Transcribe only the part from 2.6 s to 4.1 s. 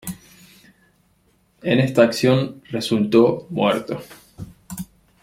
resultó muerto.